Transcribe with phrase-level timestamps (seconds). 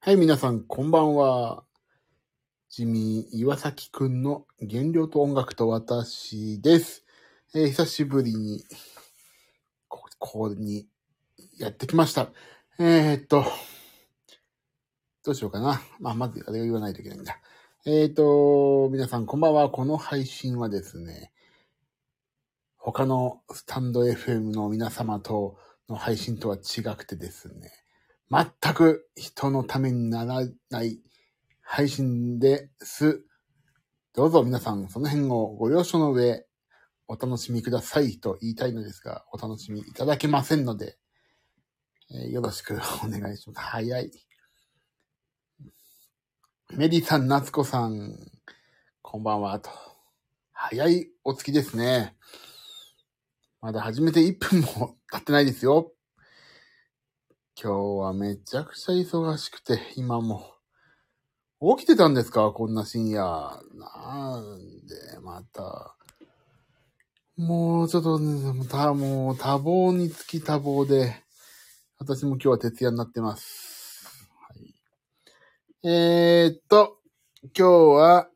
[0.00, 1.64] はい、皆さん、こんばんは。
[2.70, 7.04] ジミー岩崎くんの原料と音楽と私です。
[7.52, 8.64] えー久しぶりに、
[9.88, 10.86] ここに
[11.58, 12.28] やってきました。
[12.78, 13.44] えー、っと、
[15.24, 15.82] どうしようかな。
[15.98, 17.36] まあ、まずあれを言わないといけないんだ。
[17.84, 19.68] えー、っと、皆さん、こんばんは。
[19.68, 21.32] この配信はですね、
[22.76, 25.58] 他のスタンド FM の皆様と
[25.88, 27.77] の配信とは違くてですね、
[28.30, 31.00] 全く人のためにならない
[31.62, 33.24] 配信です。
[34.14, 36.44] どうぞ皆さん、その辺をご了承の上、
[37.06, 40.98] お楽しみくださいと言いたいのですが、お楽しみいただけませんので、
[42.10, 43.60] えーよろしくお願いします。
[43.60, 44.10] 早い。
[46.76, 48.14] メディさん、夏子さん、
[49.00, 49.70] こんばんは、と。
[50.52, 52.14] 早いお月ですね。
[53.62, 55.92] まだ始めて1分も経ってないですよ。
[57.60, 60.54] 今日はめちゃくちゃ忙しくて、今も。
[61.76, 62.52] 起きてたんですか？
[62.52, 63.20] こんな深夜。
[63.74, 65.96] なんで、また。
[67.36, 71.16] もうちょっとね、たもう多忙につき多忙で、
[71.98, 74.06] 私も今日は徹夜になってます。
[74.48, 74.72] はい、
[75.82, 76.98] えー、っと、
[77.42, 78.28] 今日は、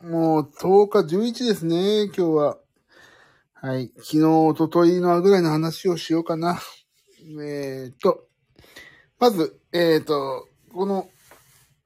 [0.00, 2.58] もう10日11ですね、今日は。
[3.54, 3.88] はい。
[3.96, 6.60] 昨日、一昨日のぐらいの話をしようかな。
[7.20, 8.29] えー、っと、
[9.20, 11.10] まず、えー、と、この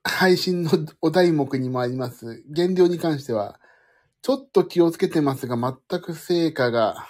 [0.05, 0.71] 配信の
[1.03, 3.59] お題目にもあります、減量に関しては、
[4.23, 7.09] ちょっと気をつけてますが、全く成果が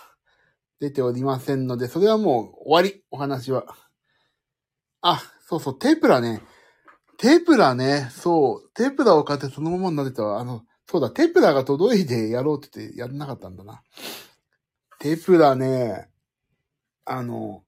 [0.81, 3.66] 出ておりませんので、それはもう終わり、お話は。
[5.03, 6.41] あ、そうそう、テープラね。
[7.19, 10.38] テープラね、そう、テープラを買ってそのままになってた。
[10.38, 13.83] あの、そうだ、テープラが届いてやろうって言ってやんなかったんだな。
[15.00, 16.09] テープラね、
[17.05, 17.62] あの、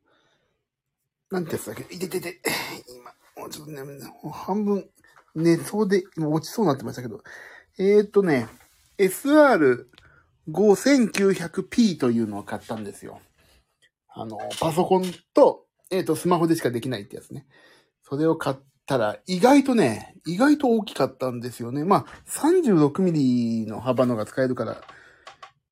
[1.30, 1.82] なんてやつだっけ？
[1.94, 2.40] いててて、
[2.88, 3.90] 今、もうちょっとね、も
[4.24, 4.88] う半分
[5.34, 7.22] 寝そうで、今落ちそうになってましたけど、
[7.78, 8.48] えーっとね、
[8.98, 13.20] SR5900P というのを買ったんですよ。
[14.08, 15.04] あの、パソコン
[15.34, 17.46] と、えーっと、スマホでしかできないってやつね。
[18.02, 18.56] それを買っ
[18.86, 21.84] たら、意外とね、意外と大きかったんですよね。
[21.84, 24.80] まあ、36ミリの幅のが使えるから、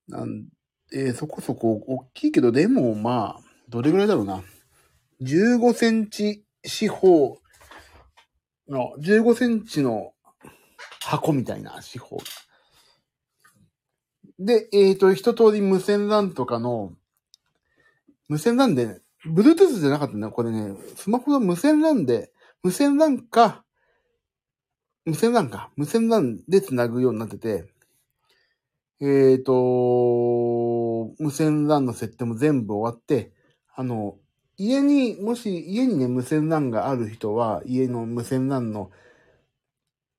[0.09, 0.47] なん
[0.93, 4.43] えーそこそこ大きいけど、でもまあ、どれぐらいだろうな。
[5.23, 7.39] 15センチ四方
[8.69, 10.13] の、15センチの
[11.01, 12.19] 箱みたいな四方。
[14.39, 16.93] で、えっ、と、一通り無線 LAN とかの、
[18.29, 20.33] 無線 LAN で、Bluetooth じゃなかったんだよ。
[20.33, 22.33] これね、スマホの無線 LAN で、
[22.63, 23.65] 無線 LAN か、
[25.05, 27.69] 無線 LAN か、無線 LAN で繋ぐようになってて、
[29.01, 29.53] えっ、と、
[31.19, 33.33] 無線 LAN の設定も全部終わって、
[33.75, 34.17] あの、
[34.57, 38.91] 家に、もし家にね、無線 LAN がある人は、家の無線 LAN の、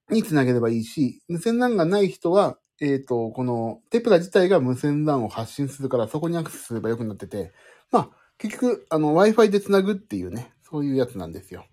[0.10, 7.54] につなげればいいし、無線 LAN がない人は、えっ、と、このテプラ自体が無線 LAN を発信するから、そこにアクセスすればよくなってて、
[7.92, 11.66] まあ、結局、あの、Wi-Fi でつなぐっていうね、そういうやつなんですよ。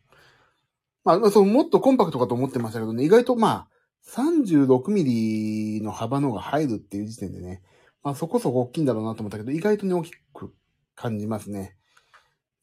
[1.05, 3.69] まあ、まあそう、もっとコンパクトかと思ってましたけどね、意外とまあ、
[4.07, 7.63] 36ミリの幅のが入るっていう時点でね、
[8.03, 10.55] まあそこそこ大きいんだろうなと思ったけど、意外とね、大きく
[10.95, 11.77] 感じますね。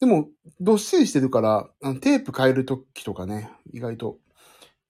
[0.00, 0.28] でも、
[0.60, 4.18] どっしりしてるから、あのテープ変えるときとかね、意外と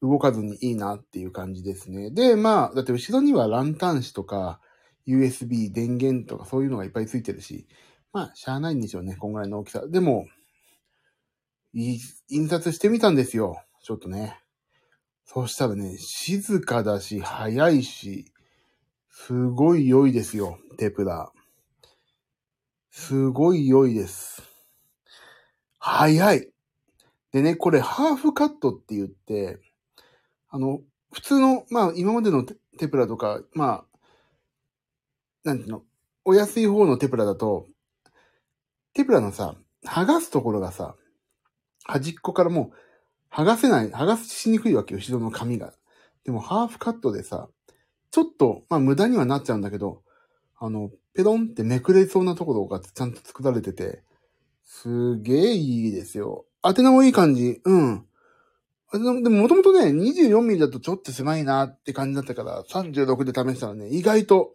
[0.03, 2.11] 動かずにいいなっていう感じですね。
[2.11, 4.61] で、まあ、だって後ろにはランタン紙とか、
[5.07, 7.67] USB 電源とかそういうのがいっぱいついてるし、
[8.13, 9.87] まあ、しゃあないんでしょうね、こんぐらいの大きさ。
[9.87, 10.27] でも、
[11.75, 13.63] 印刷してみたんですよ。
[13.83, 14.41] ちょっとね。
[15.25, 18.27] そうしたらね、静かだし、早いし、
[19.09, 21.33] すごい良いですよ、テープラ。
[22.91, 24.50] すごい良いです。
[25.81, 26.49] 早い。
[27.33, 29.59] でね、これハーフカットって言って、
[30.51, 30.81] あの、
[31.13, 32.45] 普通の、まあ今までの
[32.79, 33.99] テプラとか、まあ、
[35.43, 35.83] なんていうの、
[36.25, 37.67] お安い方のテプラだと、
[38.93, 40.97] テプラのさ、剥がすところがさ、
[41.85, 42.73] 端っこからも
[43.33, 45.73] う、剥がせない、剥がしにくいわけよ、後ろの紙が。
[46.25, 47.49] でも、ハーフカットでさ、
[48.11, 50.03] ちょっと、まあ、無駄にはなっちゃうんだけど、
[50.59, 54.03] あの、ペロンってめくれそうなところがちゃんと作られてて、
[54.73, 56.47] すげえいいですよ。
[56.65, 57.61] 宛名もいい感じ。
[57.65, 58.07] うん。
[58.93, 64.55] あでも、でももともとね、24ミリだとちょっと狭いなって感じだったから、36で試したらね、意外と、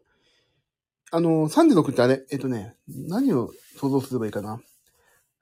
[1.11, 4.61] あの、36ってあれ、えっとね、何を想像すればいいかな？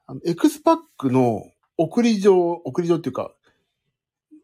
[0.08, 1.44] あの、エクスパックの
[1.78, 3.32] 送り状、送り状っていうか、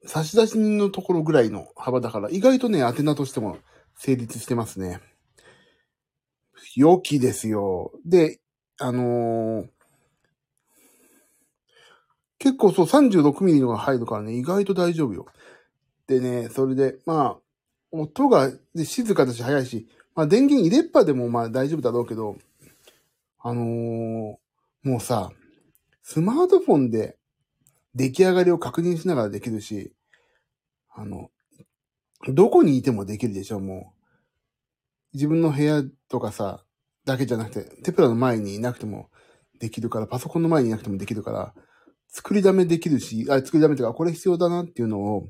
[0.06, 3.58] 差出人のところぐらいの幅だから、意外とね、宛名としても
[3.98, 5.02] 成立してますね。
[6.76, 7.92] 良きですよ。
[8.06, 8.40] で、
[8.78, 9.79] あのー
[12.40, 15.28] 結構そう 36mm のが入るからね、意外と大丈夫よ。
[16.08, 17.38] でね、それで、まあ、
[17.92, 22.38] 音がで静かだし早いし、まあ電源入れっぱでもまあ大丈夫だろうけど、
[23.40, 25.32] あのー、もうさ、
[26.02, 27.18] スマートフォンで
[27.94, 29.94] 出来上がりを確認しながらできるし、
[30.96, 31.30] あの、
[32.28, 34.00] どこにいてもできるでしょ、もう。
[35.14, 36.64] 自分の部屋とかさ、
[37.06, 39.10] だけじゃなくて、テプラの前にいなくても
[39.60, 41.54] できるから、パソコンの前にいなくてもできるから、
[42.10, 45.30] 作りだめできるし、あ、作りだめというか、これ必要だなっていうのを、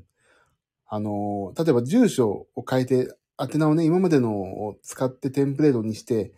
[0.86, 6.32] あの、例えば住所を変えて、宛名をね、今までのを使ってテンプレートにして、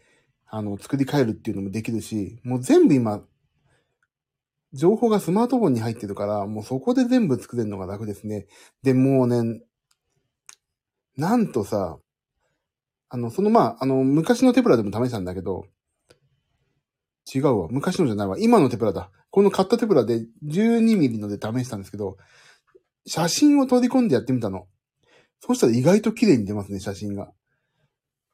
[0.47, 3.23] あの、作り変えるっていうのもできるし、もう全部今、
[4.73, 8.47] 情報がスマートフォンに入ってるから、もうそこで全部作れるのが楽ですね。
[8.83, 9.63] で、もうね、
[11.17, 11.99] なんとさ、
[13.09, 15.67] あの、そのまあ、あの、昔のテプラでも試したんだけど、
[17.33, 17.69] 違うわ。
[17.71, 18.37] 昔のじゃないわ。
[18.39, 19.11] 今のテプラだ。
[19.33, 22.19] この買ったテプラで 12mm ので試したんですけど、
[23.07, 24.67] 写真を取り込んでやってみたの。
[25.41, 27.33] そしたら意外と綺麗に出ますね、写真が。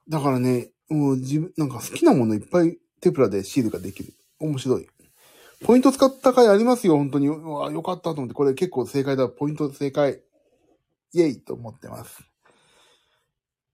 [0.09, 4.13] だからね、もう自分、なんか好きなものいっぱいテプラでシールができる。
[4.41, 4.89] 面白い。
[5.65, 7.29] ポイント使った回ありますよ、本当に。
[7.29, 9.29] うわ、よかったと思って、これ結構正解だ。
[9.29, 10.21] ポイント正解。
[11.13, 12.21] イェイと思ってます。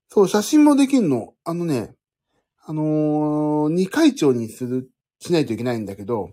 [0.09, 1.33] そう、写真もできんの。
[1.43, 1.95] あのね、
[2.63, 6.29] あのー、二回調にする、しないといけないんだけど、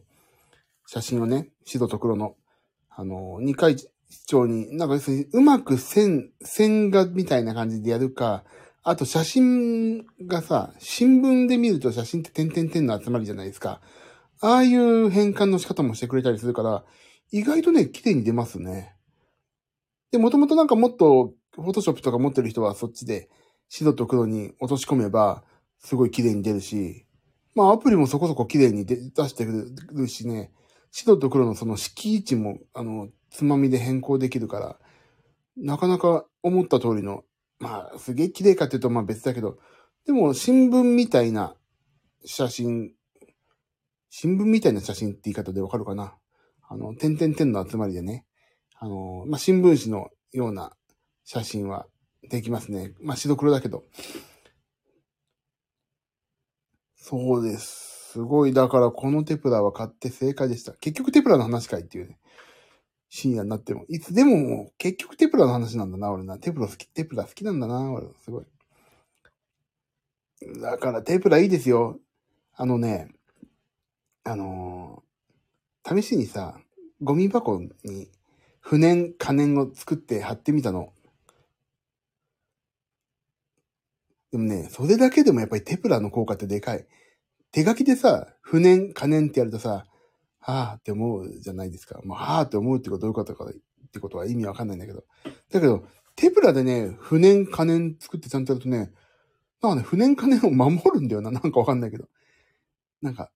[0.92, 2.36] 写真をね、白と黒の、
[2.90, 3.76] あのー、二回
[4.26, 8.44] 調に、なんか要するにうまく線、線画みたいな感じでやるか、
[8.82, 13.80] あと写真がさ、新聞で見ると写真って点々点の集まりじゃないですか。
[14.42, 16.84] ああいう変換の仕方もしてくれたりするから、
[17.30, 18.94] 意外とね、綺麗に出ますね。
[20.10, 23.30] で、もともとなんかもっと、フォトショップとか持ってる人はそっちで
[23.70, 25.42] 白と黒に落とし込めば、
[25.78, 27.06] すごい綺麗に出るし、
[27.54, 28.96] まあアプリもそこそこ綺麗に出
[29.30, 30.50] してくるしね、
[30.92, 34.78] 白と黒のその敷位置も、あの、つまみで変更できるから、
[35.56, 37.24] なかなか思った通りの、
[37.58, 39.58] まあ、すげえ綺麗かっていうとまあ別だけど、
[40.06, 41.56] でも新聞みたいな
[42.24, 42.92] 写真、
[44.10, 46.14] 新聞みたいな写真って言い方でわかるかな
[46.68, 48.26] あの、点々点の集まりでね、
[48.78, 50.72] あの、まあ、新聞紙のような
[51.24, 51.86] 写真は
[52.28, 52.92] できますね。
[53.00, 53.84] まあ、白黒だけど。
[56.96, 57.91] そうです。
[58.12, 58.52] すごい。
[58.52, 60.72] だからこのテプラは買って正解でした。
[60.72, 62.18] 結局テプラの話かいっていうね。
[63.08, 63.86] 深夜になっても。
[63.88, 66.36] いつでもも、結局テプラの話なんだな、俺な。
[66.36, 68.06] テプラ好き、テプラ好きなんだな、俺。
[68.22, 68.44] すごい。
[70.60, 71.98] だからテプラいいですよ。
[72.54, 73.08] あのね、
[74.24, 76.60] あのー、試しにさ、
[77.00, 78.10] ゴミ箱に
[78.60, 80.92] 不燃、可燃を作って貼ってみたの。
[84.32, 86.86] でもね、それだけでもやっぱりテプラの効果ってでかい。
[87.52, 89.84] 手書きでさ、不燃、可燃ってやるとさ、
[90.40, 92.00] はぁって思うじゃないですか。
[92.02, 95.04] もう、はぁって思うってことはどういうことかってことは意味わかんないんだけど。
[95.50, 98.90] だけど、テプラでね、不燃可燃作ってちゃんとやるとね、
[99.62, 101.30] なんかね、不燃可燃を守るんだよな。
[101.30, 102.08] なんかわかんないけど。
[103.00, 103.30] なんか、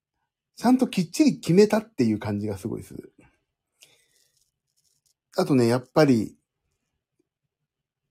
[0.57, 3.13] ちゃんときっちり決めたっていう感じがすごいする。
[5.37, 6.35] あとね、やっぱり、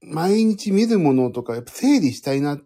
[0.01, 2.63] 毎日見るものとか、やっぱ整理したいなっ、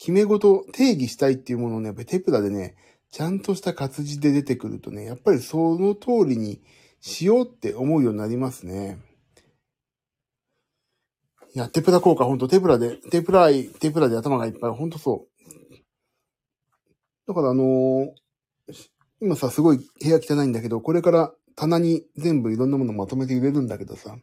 [0.00, 2.74] 決め事、定義したいっていうものをね、やっぱりテプラでね、
[3.10, 6.62] ちゃんとした活字で出てくるとね、やっぱりその通りに
[7.02, 8.98] しようって思うようになりますね。
[11.54, 15.76] いや、テプラ効果、ほんとテプラで、テプラ愛、テプラで頭がいっぱい、ほんとそう。
[17.28, 18.12] だからあのー、
[19.20, 24.16] 今さ、すごい部屋汚いんだけど、これから棚に全部いろんなものまとめて入れるんだけどさ、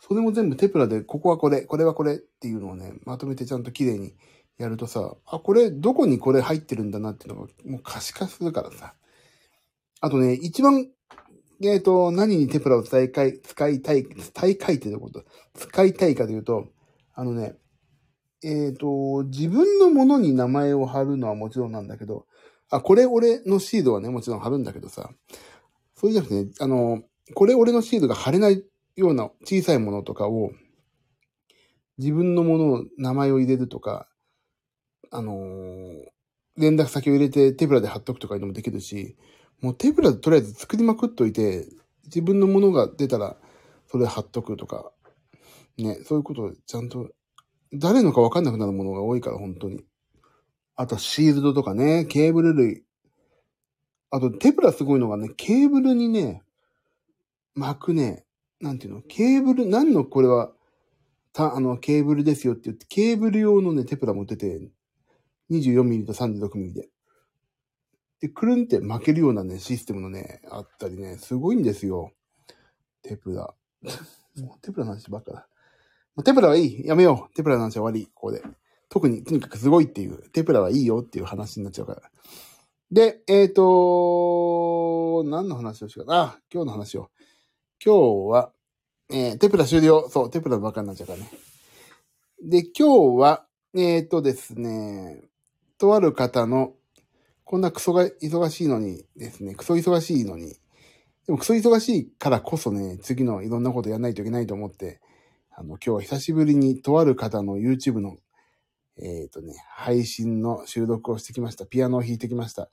[0.00, 4.14] それも全部テプラで、ここはこれ、これはこれっていうのをね、まとめてちゃんと綺麗に
[4.58, 8.94] やるとさ、あ、これ、どこにこれ入ってるんだなっていうのが、もう可視化するからさ。
[10.00, 10.88] あとね、一番、
[11.62, 15.24] えっ、ー、と、何にテプラを使いたい、使いたい、使いたいってこと、
[15.54, 16.68] 使いたいかというと、
[17.14, 17.54] あのね、
[18.42, 22.26] えっ、ー、と、自分のものに名前を貼るのはもちろんなんだけど、
[22.70, 25.10] あ、これ俺のシールはね、もちろん貼るんだけどさ、
[25.94, 27.02] そうじゃなくてね、あの、
[27.34, 28.64] これ俺のシールが貼れない
[28.96, 30.50] ような小さいものとかを、
[31.98, 34.08] 自分のものを、名前を入れるとか、
[35.10, 36.04] あのー、
[36.56, 39.16] 連絡先を入れて手ぶらで貼っとくとかいうのもできるし、
[39.60, 41.66] もう手ぶらでとりあえず作りまくっといて、
[42.04, 43.36] 自分のものが出たら、
[43.86, 44.92] それ貼っとくとか、
[45.76, 47.10] ね、そういうことをちゃんと、
[47.72, 49.84] 誰のかわかんなくなるものが多いから、本当に。
[50.74, 52.84] あと、シールドとかね、ケーブル類。
[54.10, 56.42] あと、テプラすごいのがね、ケーブルにね、
[57.54, 58.24] 巻くね、
[58.60, 60.52] なんていうの、ケーブル、何のこれは、
[61.32, 64.70] た、あの、ケーブルですよって言って、ケーブル用のね、テプラ持ってて、
[65.50, 66.88] 24ミリと36ミリで。
[68.20, 72.12] で、くるんって巻けるようなね、システムのね、あったりね、すごいんですよ。
[73.02, 73.54] テプラ。
[74.40, 75.48] もうテプラの話ばっかだ。
[76.16, 76.86] もうテプラはいい。
[76.86, 77.34] やめよう。
[77.34, 78.06] テプラの話は終わり。
[78.14, 78.42] ここで。
[78.88, 82.02] 特に、とにかくすごいっていう、テプラはいいよっていう話になっちゃうから。
[82.90, 86.20] で、えっ、ー、と何の話をしようかな。
[86.22, 87.10] あ、今日の話を。
[87.84, 87.94] 今
[88.26, 88.52] 日は、
[89.10, 90.08] えー、テプラ終了。
[90.08, 91.30] そう、テプラばっかになっちゃうからね。
[92.42, 95.27] で、今日は、えっ、ー、とですね、
[95.78, 96.74] とある方の、
[97.44, 100.56] こんなクソが忙しいのにですね、クソ忙しいのに、
[101.26, 105.00] でもクソ忙しいからこそね、次のいろんなことやらないといけないと思って、
[105.50, 108.16] あの、今日は久しぶりにとある方の YouTube の、
[108.96, 111.66] えっ、ー、とね、配信の収録をしてきました。
[111.66, 112.70] ピアノを弾いてきました。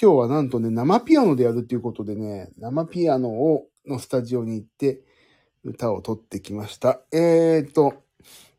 [0.00, 5.02] 今日はなんとね、生ピアノでやるっていうことでね、生ピアノを、のスタジオに行って、
[5.64, 7.00] 歌を撮ってきました。
[7.12, 7.94] えーと、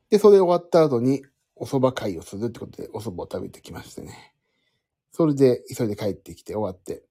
[0.10, 1.24] で、それ終わった後に、
[1.60, 4.34] お蕎麦会をするってことで、お蕎麦を食べてきましてね。
[5.12, 7.04] それで、急いで帰ってきて終わって。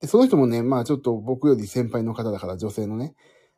[0.00, 3.14] で、その人もね、まあちょっと僕より先輩の方だから、女性のね、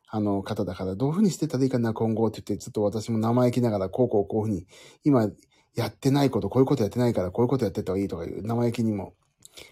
[0.07, 4.67] あの方だから、どういうふうにしてたらいいかな、今後って言って、ちょっと私も生意気ながら、こうこうこういうふうに、
[5.03, 5.29] 今、
[5.75, 9.15] やってないこと、こういうことやってないから、こういうことやってた方がいいとかいう、生意気にも、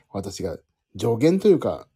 [0.09, 0.57] 私が
[0.99, 1.87] 助言というか、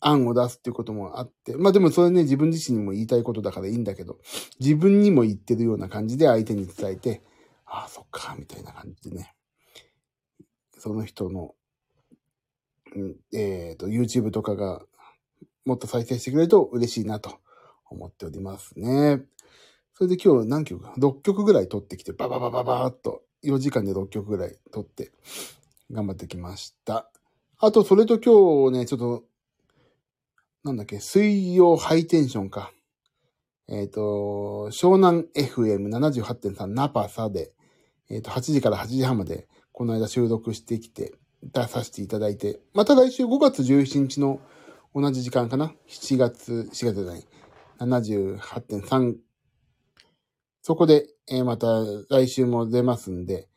[0.00, 4.18] 案を出すっていうこともあって、まあでもそれね、自分自身にも言いたいことだからいいんだけど、
[4.58, 7.22] 自分にも言ってるような感じで相手に伝えて、
[7.70, 9.34] ああ、そっか、みたいな感じでね、
[10.78, 11.54] その人の、
[13.32, 14.82] えっ、ー、と、YouTube とかが
[15.64, 17.38] もっと再生してくれると嬉しいなと
[17.88, 19.22] 思っておりますね。
[19.94, 25.12] それで今日何曲か ?6 曲ぐらい撮ってきて、バババババーっと、4時間で6曲ぐらい撮って、
[25.90, 27.10] 頑張ってきました。
[27.58, 29.24] あと、それと今日ね、ちょっと
[30.62, 32.70] なんだっけ、水曜ハイテンションか。
[33.66, 37.52] えっ、ー、と、湘南 FM78.3 ナパサで、
[38.10, 44.40] えっ、ー、と、8時から8時半まで、この間収録してきて、出させていただいて、また来週5月17日の
[44.94, 47.26] 同じ時間かな ?7 月、4月じゃない、
[47.78, 49.16] 78.3。
[50.62, 51.68] そこで、えー、また
[52.10, 53.48] 来週も出ますんで、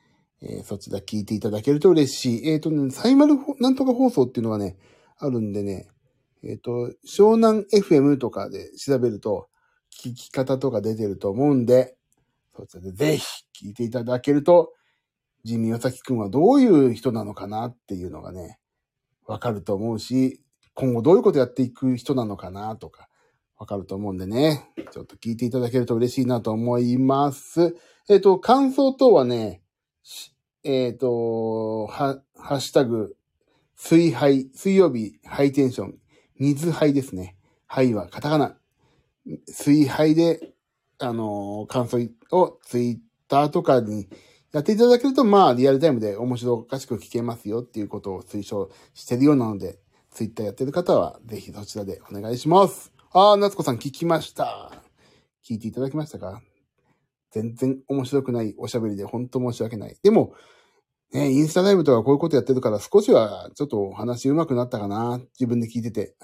[0.42, 2.50] えー、そちら聞いていただけると嬉しい。
[2.50, 4.78] えっ、ー、とね、サイマルなんとか放送っていうのがね、
[5.18, 5.88] あるんでね、
[6.44, 9.50] えっ、と、湘南 FM とかで調べると、
[9.92, 11.96] 聞き方とか出てると思うんで、
[12.56, 14.74] そちらでぜひ聞いていただけると、
[15.44, 18.60] ジミーヨサキくんはどういう人なのかなっていうのがね、
[19.26, 20.42] わかると思うし、
[20.74, 23.10] 今後どういうことやっていく人なのかなとか、
[23.58, 27.76] わかると思うんでね、ちょっと聞いていただけると嬉しいなと思います。
[28.10, 29.62] えっ、ー、と、感想等はね、
[30.64, 33.16] えっ、ー、と、は、ハッシュタグ、
[33.76, 35.98] 水杯、水曜日ハイテンション、
[36.40, 37.38] 水杯ですね。
[37.68, 38.58] 杯はカタカナ。
[39.48, 40.54] 水杯で、
[41.00, 44.08] あのー、感想をツイッターとかに
[44.52, 49.80] やっていただけると、まあ、リアルタイムで面白おかしく聞けますよっていうことを推奨してるようなので、
[50.12, 52.94] ツイッターやってる方は、ぜひそちらでお願いします。
[53.12, 54.72] あー、夏子さん聞きました。
[55.44, 56.42] 聞いていただきましたか？
[57.32, 59.98] 全然面白くないおしゃべりで本当申し訳ない。
[60.04, 60.36] でも、
[61.12, 65.20] ね、インスタライブとかこういうことやってるから少しはちょっとお話上手くなったかな。
[65.40, 66.16] 自分で聞いてて。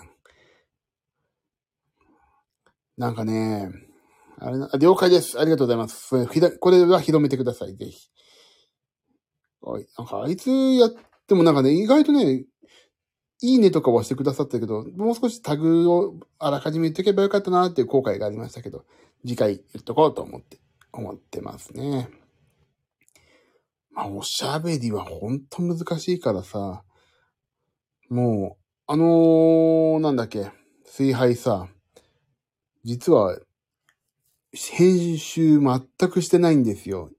[2.96, 3.72] なんかね、
[4.41, 5.39] あれな、了解です。
[5.39, 6.27] ありがとうございます。
[6.60, 8.10] これは広めてください、ぜひ。
[9.98, 10.91] なんかあいつやっ
[11.27, 12.46] てもなんかね、意外とね、
[13.41, 18.86] いいねとかはしてくださったけど、もう少しタグをあらかじめ言っとけばよかったなっていう後悔がありましたけど、
[19.22, 20.58] 次回言っとこうと思って、
[20.91, 22.10] 思ってますね。
[23.91, 26.84] まあ、おしゃべりはほんと難しいからさ、
[28.10, 30.51] もう、あのー、なんだっけ、
[30.86, 31.67] 崇拝さ、
[32.84, 33.38] 実は、
[34.53, 37.12] 編集全くしてないんですよ。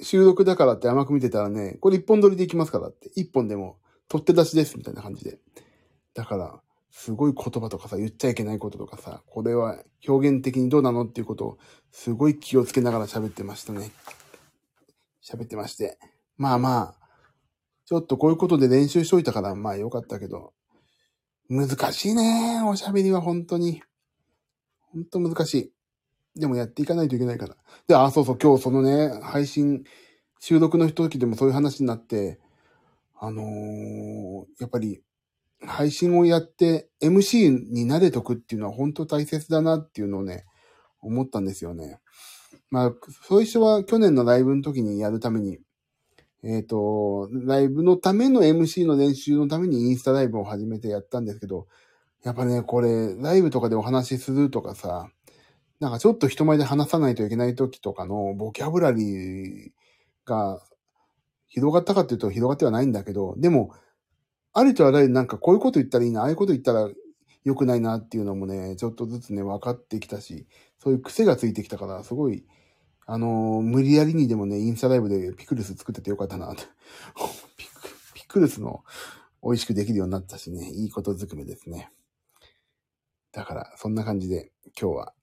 [0.00, 5.38] 収録だからって甘く見てたらね、これ一本撮りでいきますからって、一本でも取って出しですみたいな感じで。
[6.14, 6.60] だから、
[6.90, 11.58] すごい言葉とかさ、言っちゃいけないこととかさ、これは表現的にどうなのっていうことを
[11.92, 13.90] すごい気をつけながら喋ってましたね。
[15.24, 15.98] 喋ってまして。
[16.36, 16.94] まあまあ、
[17.84, 20.52] ちょっとこういうことで練習しといたから、まあよかったけど、
[21.48, 22.62] 難しいね。
[22.64, 23.82] おしゃべりは本当に。
[24.92, 25.72] 本当難しい。
[26.40, 27.56] でもやっていかないといけないから。
[27.86, 29.84] で、あ、そうそう、今日そのね、配信、
[30.40, 32.38] 収録の時でもそういう話になって、
[33.20, 35.02] あのー、やっぱり、
[35.60, 40.44] 配信をやって MC に慣れとくっていうのは本当大切だなっていうのをね、
[41.00, 41.98] 思ったんですよね。
[42.70, 42.92] まあ、
[43.26, 45.58] そういう人は去年のライブの時にやるために、
[46.44, 51.66] えっ、ー、と、ライブのための MC の練習のためにインスタライブを始めてやったんですけど、
[52.24, 55.08] やっぱね、これ、ライブとかでお話しするとかさ、
[55.80, 59.70] なんかちょっと人前で話さないといけない時とかのボキャブラリー
[60.24, 60.60] が
[61.46, 63.72] 広がったかっていうと広がってはないんだけど、でも、
[64.52, 66.90] ありとあらゆるなんかこういうこと言ったらいいな、ああいうこと言ったら
[67.44, 70.46] 良くないなっていうのもね、ちょっとずつね、分かってきたし、
[70.78, 72.44] そういう癖がついてきたから、すごい、
[73.06, 76.64] あのー、無理やりにでもね、インスタライブでピクルス作っててよかったなって。
[77.56, 77.72] ピク
[78.14, 78.84] ピクルスの
[79.42, 81.90] 美味しくできるようになったしね、いいことずくめですね。
[83.38, 85.14] だから、そんな感じで今日は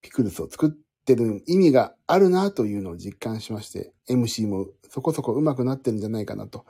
[0.00, 0.70] ピクルスを作っ
[1.04, 6.64] てる意味があるなというのを実感しまして、MC もそこそこ上手くなってるんじゃないかなと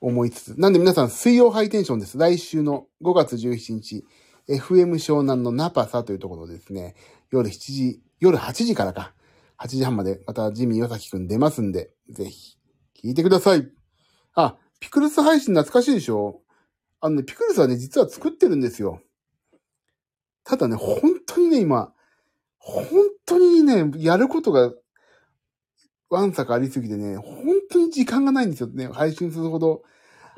[0.00, 0.58] 思いつつ。
[0.58, 2.16] なんで皆さん、水曜ハイテンションです。
[2.16, 4.06] 来週の5月17日、
[4.48, 6.94] FM 湘南のナパサというところですね、
[7.30, 9.12] 夜7時、夜8時からか、
[9.58, 12.56] 8時半までまたジミー岩崎くん出ますんで、ぜひ、
[13.04, 13.70] 聞いてください。
[14.32, 16.40] あ、ピクルス配信懐かしいでしょ？
[17.00, 19.02] あのね、ピクルスはね、実は作ってるんですよ。
[20.48, 21.92] ただね、本当にね、今、
[22.56, 22.86] 本
[23.26, 24.72] 当にね、やることが、
[26.08, 28.88] わんさかありすぎてね、本当に時間がないんですよね。
[28.88, 29.82] 配信するほど。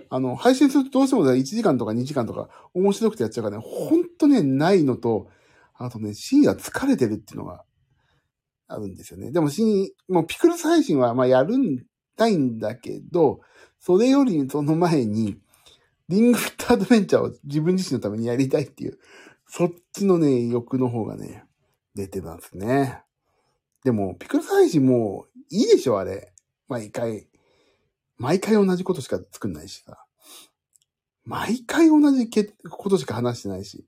[0.08, 5.28] あの、配信するとどうしても1時間とか2時間とか面白くてやっちゃうからね、本当ね、ないのと、
[5.74, 7.62] あとね、深夜疲れてるっていうのが
[8.66, 9.30] あるんですよね。
[9.30, 11.84] でも、深もうピクルス配信はまあやるん
[12.16, 13.40] たいんだけど、
[13.78, 15.38] それよりその前に、
[16.08, 18.98] リングフィットアドベンチャーを自分自身のためにやりたいっていう、
[19.52, 21.42] そっちのね、欲の方がね、
[21.96, 23.02] 出てますね。
[23.82, 26.32] でも、ピクルス配信もういいでしょ、あれ。
[26.68, 27.26] 毎回。
[28.16, 30.06] 毎回同じことしか作んないしさ。
[31.24, 32.30] 毎回同じ
[32.70, 33.84] ことしか話してないし。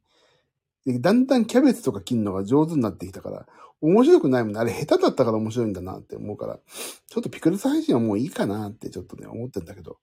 [0.84, 3.46] で、だんだんキャベツとか切るのが上手になってきたから、
[3.80, 4.58] 面白くないもんね。
[4.58, 6.58] あれ下手だったから面白いんだなって思うから、
[7.06, 9.98] ちょっとピクルス配信はもういいかなってちょっとね、思ってんだけど、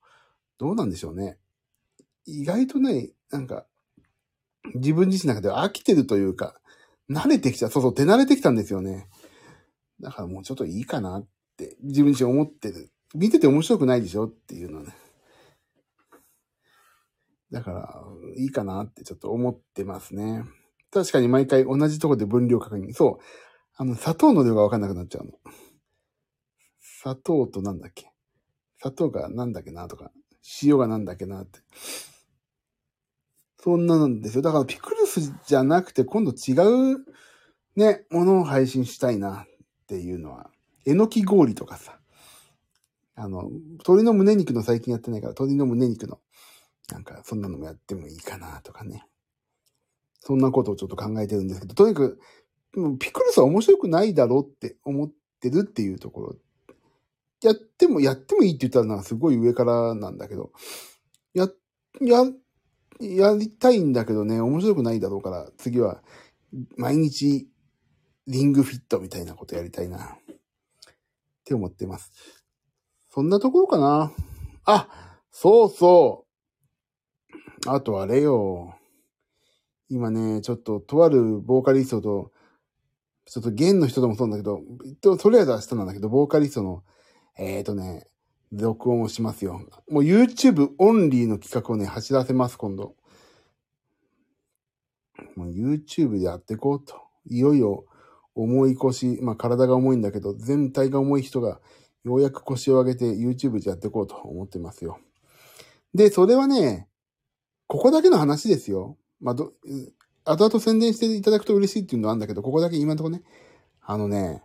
[0.58, 1.38] どうなんでしょうね。
[2.26, 3.66] 意外とね、なんか、
[4.76, 6.60] 自分自身の中では飽きてるというか、
[7.10, 7.70] 慣れてきた。
[7.70, 9.08] そうそう、手慣れてきたんですよね。
[10.00, 12.92] だからもうちょっといいかなって自分自身思ってる。
[13.16, 14.94] 見てて面白くないでしょっていうのね。
[17.52, 18.04] だから、
[18.38, 20.44] いいかなってちょっと思ってますね。
[20.92, 22.94] 確かに毎回同じとこで分量確認。
[22.94, 23.24] そう。
[23.76, 25.32] あの、砂糖の量がわかんなくなっちゃうの。
[26.80, 28.12] 砂糖となんだっけ？
[28.78, 30.12] 砂糖がなんだっけなとか、
[30.62, 31.60] 塩がなんだっけなって。
[33.62, 34.42] そんななんですよ。
[34.42, 36.54] だからピクルスじゃなくて今度違
[36.94, 37.06] う
[37.76, 39.48] ね、ものを配信したいなっ
[39.88, 40.50] ていうのは、
[40.86, 42.00] えのき氷とかさ、
[43.16, 46.20] あの、鶏の胸肉の最近やってないから、鶏の胸肉の、
[46.92, 49.06] なんか、そんなのもやってもいいかなとかね。
[50.20, 52.20] そんなことをちょっと考えてるんですけど、とにかく、
[53.00, 56.36] ピクルスは面白くないだろうって思ってるっていうところ。
[57.42, 60.52] やっても、やってもいいって言ったらなんかすごい上からなんだけど、
[61.34, 61.48] や、
[62.02, 62.26] や、
[63.00, 66.04] やりたいんだけどね、面白くないだろうから、次は、
[66.78, 67.48] 毎日、
[68.28, 69.98] リングフィットみたいなことやりたいな。
[70.06, 70.16] っ
[71.46, 72.12] て思ってます。
[73.10, 74.12] そんなところかな。
[74.66, 74.88] あ、
[75.32, 76.26] そうそ
[77.66, 77.70] う。
[77.70, 78.76] あとあれよ。
[79.90, 82.32] 今ね、ちょっと、とあるボーカリストと、
[83.26, 84.62] ちょっと弦の人でもそうなんだけ
[85.02, 86.84] ど、とりあえず明日なんだけど、ボーカリストの、
[87.38, 88.09] えーとね、
[88.52, 89.62] 録音をしますよ。
[89.90, 92.96] もう YouTube オンリーの企画をね、走らせます、今度。
[95.36, 96.96] もう YouTube でやっていこうと。
[97.26, 97.86] いよいよ
[98.36, 101.60] 重い腰、まあ体が重いんだけど、全体が重い人が
[102.04, 105.00] ようやく腰を上げて YouTube でやっていこうと思ってますよ。
[105.94, 106.88] で、それはね、
[107.68, 108.98] ここだけの話ですよ。
[109.20, 109.54] まあ、ど、
[110.24, 113.22] 後々宣伝していただくと嬉しいっていうのはあるんだけど、ここだけ今のとこね、
[113.82, 114.44] あのね、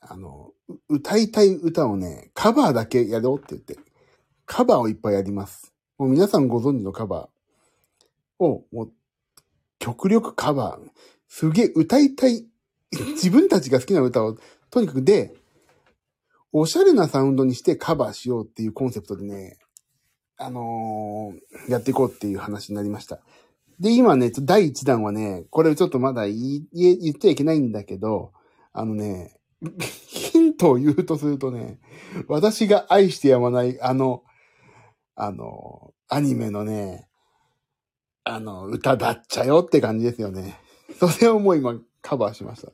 [0.00, 0.52] あの、
[0.88, 3.78] 歌いたい歌をね、カバーだけやろうって言って、
[4.46, 5.72] カバーをいっぱいやります。
[5.98, 8.92] もう皆さんご存知のカバーを、もう、
[9.78, 10.90] 極力カバー。
[11.28, 12.46] すげえ歌いたい、
[12.90, 14.36] 自分たちが好きな歌を、
[14.70, 15.34] とにかくで、
[16.52, 19.58] おしゃれなサウンドにしてカバーしようっていうコンセプトでね、
[20.36, 23.20] あのー、やっていこうっていう話になりました。
[23.78, 28.32] で、今ね、第1弾はね、これちょっとまだ言言ってはいけないんだけど、
[28.72, 29.39] あのね、
[30.08, 31.78] ヒントを言うとするとね、
[32.28, 34.22] 私が愛してやまないあの、
[35.14, 37.08] あの、アニメのね、
[38.24, 40.58] あの、歌だっちゃよって感じですよね。
[40.98, 42.72] それをもう今カバーしました。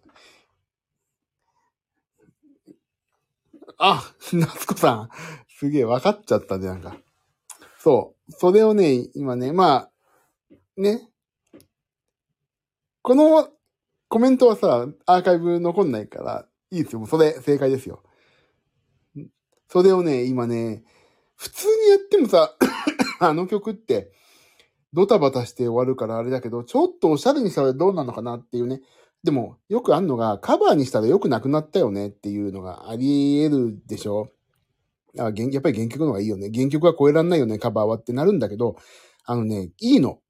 [3.79, 5.09] あ、夏子さん。
[5.59, 6.96] すげえ分かっちゃったじゃんか。
[7.79, 8.33] そう。
[8.33, 9.90] それをね、今ね、まあ、
[10.77, 11.09] ね。
[13.03, 13.49] この
[14.09, 17.01] コメントはさ、アーカイブ残んないから、いいですよ。
[17.01, 18.03] もうそれ、正解ですよ。
[19.69, 20.85] それをね、今ね、
[21.35, 22.57] 普通にやってもさ、
[23.21, 24.12] あの曲って、
[24.93, 28.81] ドタバタして終わるからあれだけど、ちょっとおしゃれにしたらどうなのかなっていうね。
[29.25, 34.29] でも、よくあんのが、カバーにしたらよくなくなったよねっていうのがあり得るでしょ
[35.19, 36.51] あやっぱり原曲の方がいいよね。
[36.55, 38.77] 原曲は超えらんないよね、カバーはってなるんだけど、
[39.25, 40.21] あのね、いいの。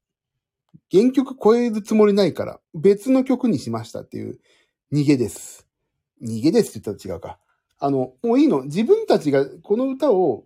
[0.91, 4.39] 原曲超えるつもりないから、別の曲にしましたっていう
[4.91, 5.66] 逃げです。
[6.21, 7.39] 逃げですって言ったら違うか。
[7.79, 8.63] あの、もういいの。
[8.63, 10.45] 自分たちがこの歌を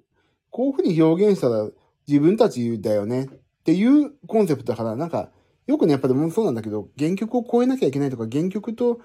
[0.50, 1.70] こういう風に表現したら
[2.08, 3.28] 自分たちだよねっ
[3.64, 5.30] ていうコンセプトだから、なんか、
[5.68, 9.00] よくね、やっぱでもそうなんだけど、原曲を超えなきゃいけないとか、原曲と、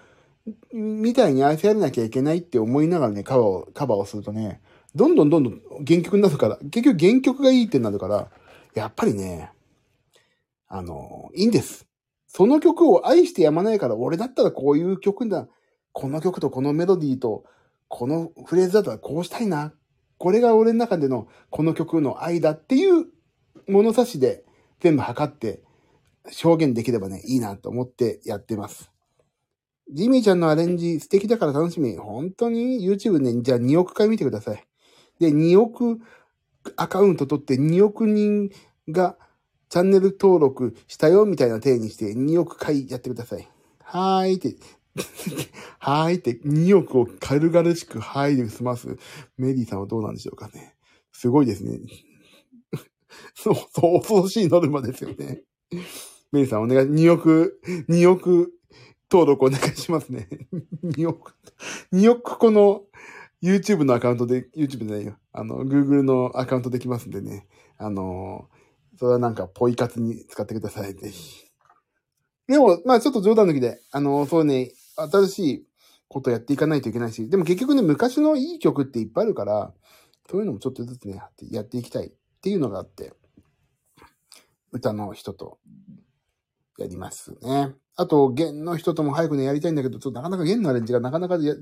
[0.73, 4.61] みたいに愛せられなきゃいけないって思いながらね、カバーを、カバーをするとね、
[4.95, 8.31] どんどんどんどん原曲になるから、結局原曲がいいってなるから、
[8.75, 9.51] やっぱりね、
[10.69, 11.87] あの、いいんです。
[12.27, 15.49] その曲を愛してやまないから、俺だったらこういう曲だ。
[15.99, 17.45] この曲とこのメロディーと、
[17.89, 19.73] このフレーズだったらこうしたいな。
[20.19, 23.07] これが俺の中でのこの曲の愛だっていう
[23.67, 24.45] 物差しで
[24.81, 25.63] 全部測って
[26.45, 28.91] 表現できればね、いいなと思ってやってます。
[29.91, 31.97] ジミーちゃんのアレンジ素敵だから楽しみ。
[31.97, 34.63] 本当に？YouTube ね、じゃあ2億回見てください。
[35.19, 35.99] で、2億
[36.77, 38.51] アカウント取って2億人
[38.91, 39.17] が
[39.71, 43.49] チャンネル登録したよみたいな体にして2億回やってください。
[43.83, 44.57] はーいって、
[45.79, 48.97] はーいって2億を軽々しくはーいで済ます
[49.37, 50.75] メリーさんはどうなんでしょうかね。
[51.13, 51.79] すごいですね。
[53.35, 55.43] そう、そう、恐ろしいノルマですよね。
[56.33, 58.53] メリーさんお願い、2億、2億
[59.11, 60.29] 登録お願いしますね。
[60.85, 61.35] 2億、
[61.93, 62.83] 2億この
[63.43, 65.17] YouTube のアカウントで、YouTube じゃないよ。
[65.33, 67.47] あの、Google のアカウントできますんでね。
[67.79, 68.49] あの、
[68.99, 71.47] それはなんかポイ活に使ってください、ぜひ。
[72.49, 75.67] でも、まあちょっと冗談抜きで、あの、そうね、新しい
[76.09, 79.73] ことやっていかないといけないし、でも結局ね、昔のいい曲っていっぱいあるから、
[80.31, 82.11] そういうのもちょっとずつね、やっていきたいっ
[82.43, 83.13] ていうのがあって、
[84.73, 85.59] 歌の人と
[86.79, 87.75] やりますね。
[87.97, 91.55] あと、弦の人とも早くね、やりたいんだけど、ちょっとなかなか弦のアレンジがなかなかや、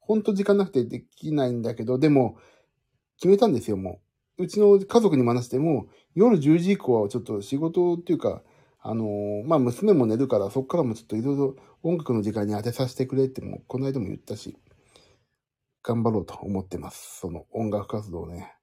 [0.00, 2.38] ほんと時間なくてできないんだけど、でも、
[3.18, 4.00] 決めたんですよ、も
[4.38, 4.44] う。
[4.44, 8.42] うちの家族にも話しても、夜10時以降はちょっと仕事っていうか、
[8.84, 14.58] あのーまあ、娘も寝るから、そっからもちょっといろいろ音楽の時間に当てさせてくれってもう、この間も言ったし、
[15.84, 17.20] 頑張ろうと思ってます。
[17.20, 18.54] その音楽活動ね。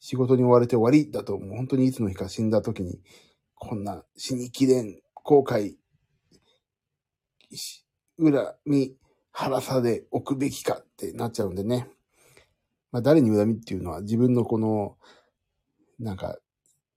[0.00, 3.00] 仕事に追われて終わりだと、もう本当にいつの日か死んだ時に、
[3.54, 5.76] こんな死にきれん、後悔、
[8.18, 8.96] 恨み、
[9.30, 11.88] 腹さで置くべきかってなっちゃうんでね。
[12.92, 14.98] まあ誰に恨みっていうのは自分のこの、
[15.98, 16.36] なんか、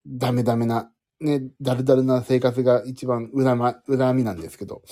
[0.05, 4.83] ダメダメな、ね、だるだるな生活が一番恨ま、恨みなんですけど。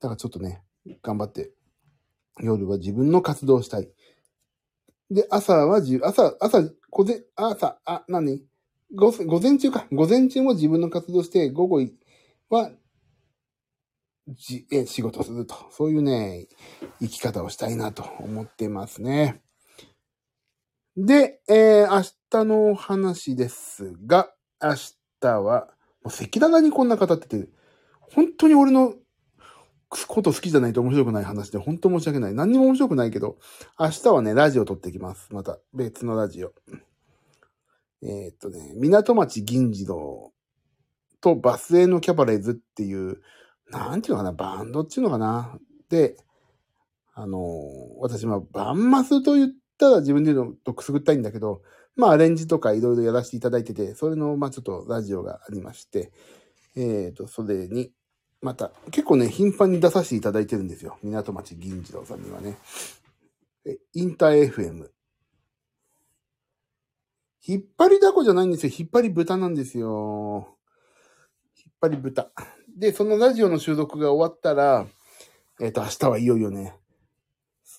[0.00, 0.62] だからちょっとね、
[1.02, 1.52] 頑張って、
[2.40, 3.90] 夜は自分の活動をしたい。
[5.10, 8.44] で、朝はじ、朝、朝、午前、朝、あ、何？
[8.94, 9.86] 午午前中か。
[9.90, 11.80] 午前中も自分の活動して、午後
[12.50, 12.70] は、
[14.28, 15.54] じ、え、仕事すると。
[15.70, 16.48] そういうね、
[17.00, 19.42] 生き方をしたいなと思ってますね。
[20.96, 24.96] で、えー、明日の話ですが、明日
[25.30, 25.68] 日は、
[26.02, 27.48] もう赤裸々にこんな語ってて、
[28.00, 28.94] 本当に俺の
[29.88, 32.34] こと好きじゃないと面白くない話で、本当申し訳ない。
[32.34, 33.38] 何にも面白くないけど、
[33.78, 35.28] 明日はね、ラジオ撮ってきます。
[35.32, 36.52] また、別のラジオ。
[38.02, 40.32] えーっとね、港町銀次郎
[41.20, 43.20] とバスへのキャバレーズっていう、
[43.70, 45.58] なんていうのかな、バンドっていうのかな。
[45.88, 46.16] で、
[47.14, 47.40] あのー
[48.00, 51.62] 私、まあ、バンマスと言ったら自分で言うのとくすぐったいんだけど、
[51.96, 56.12] まあ、アレンジとかいろいろやらせていただいてて、それの、まあ、ちょっとラジオがありまして、
[56.76, 57.90] えーっと、それに、
[58.42, 60.98] また、結構ね、頻繁に出させていただいてるんですよ。
[61.02, 62.58] 港町銀次郎さんにはね。
[63.64, 64.88] えインター FM。
[67.48, 68.72] 引っ張りだこじゃないんですよ。
[68.76, 70.56] 引っ張り豚なんですよ。
[71.56, 72.30] 引っ張り豚。
[72.76, 74.86] で、そのラジオの収録が終わったら、
[75.60, 76.74] えっ、と、明日はいよいよね、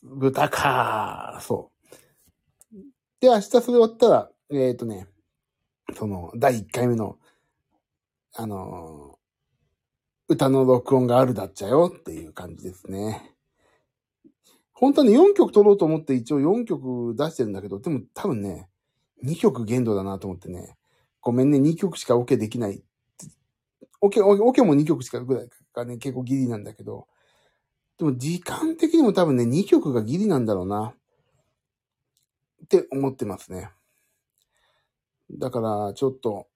[0.04, 1.77] 豚かそう。
[3.20, 5.08] で、明日それ終わったら、えっ、とね、
[5.94, 7.18] その、第1回目の、
[8.36, 9.18] あのー
[10.30, 13.34] 歌の録音があるだっちゃよっていう感じですね。
[14.74, 18.68] 本当はね、4曲撮ろうと思って一応4曲出してるんだけど、でも多分ね、
[19.24, 20.76] 2曲限度だなと思ってね、
[21.22, 22.84] ごめんね、2曲しかオケできない。
[24.02, 27.08] オケ、オケも2曲しかぐらいがね、結構ギリなんだけど、
[27.98, 30.94] でも時間的にも多分ね、2曲がギリなんだろうな。
[32.68, 33.72] って思ってますね。
[35.32, 36.48] だから、ちょっと、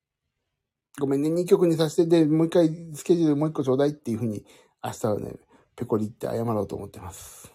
[1.00, 4.46] ごめんね、2曲にさせて、で、もう一回スケジュールもう一個ちょうだいっていうふうに、
[4.84, 5.36] 明日はね、
[5.78, 7.50] ペコリって謝ろうと思ってます。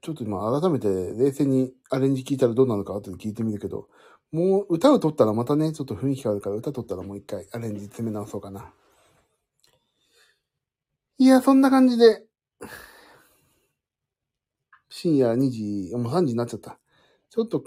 [0.00, 3.88] ちょっと今改めて冷静にアレンジ聞いたらどうなのか後で聞いてみるけど、
[4.32, 8.72] もう歌を取ったらまたね、ちょっと雰囲気があるから歌取ったらもう一回アレンジ詰め直そうかな。
[11.18, 12.24] いや、そんな感じで、
[14.96, 16.78] 深夜2時、もう3時になっちゃった。
[17.28, 17.64] ちょっと、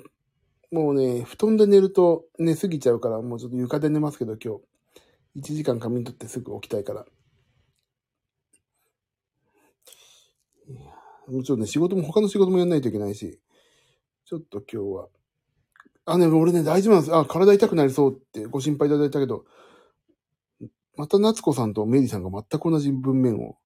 [0.72, 4.60] もうね、布団で寝ると寝すぎちゃうから、もうちょっと床で寝ますけど、今
[5.36, 5.42] 日。
[5.52, 7.06] 1時間仮眠取ってすぐ起きたいから。
[10.70, 10.94] いや
[11.28, 13.42] もちょっとね、仕事も、他の仕事もやんないといけないし、
[14.24, 15.10] ちょっと今日は。
[16.06, 17.16] あ、ね、俺ね、大丈夫なんです。
[17.16, 19.44] あ、体痛くなりそうってご心配いただいたけど、
[20.96, 23.58] また夏子さんとメリーさんが全く同じ文面を、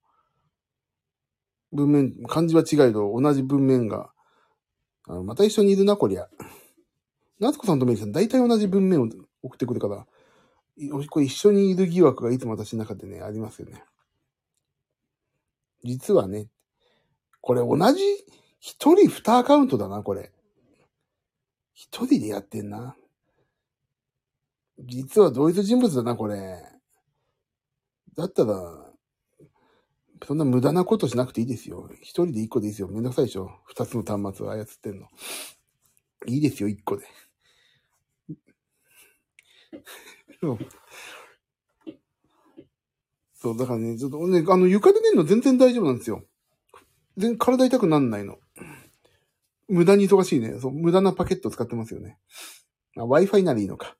[1.71, 4.11] 文面、漢字は違いど同じ文面が、
[5.07, 6.27] あのまた一緒にいるな、こりゃ。
[7.39, 9.07] 夏子さんとメリーさん大体同じ文面を
[9.41, 10.05] 送ってくるから、
[11.09, 13.83] これ一緒にいる疑惑がいつも私の中でね、ありますよね。
[15.83, 16.47] 実はね、
[17.41, 18.03] これ同じ、
[18.59, 20.31] 一人二アカウントだな、これ。
[21.73, 22.95] 一人でやってんな。
[24.79, 26.63] 実は同一人物だな、これ。
[28.15, 28.90] だったら、
[30.25, 31.89] そんな無駄なことしなくていいですよ。
[32.01, 32.87] 一人で一個でいいですよ。
[32.87, 33.51] めんどくさいでしょ。
[33.65, 35.07] 二つの端末を操ってんの。
[36.27, 37.05] いいですよ、一個で。
[40.39, 40.59] そう。
[43.33, 46.23] そう、だからね、ちょっとね、あの、床で寝るの全然大丈夫なんですよ。
[47.17, 48.37] 全然体痛くなんないの。
[49.67, 50.59] 無駄に忙しいね。
[50.59, 52.19] そう、無駄なパケット使ってますよね。
[52.97, 53.95] Wi-Fi ならいいのか。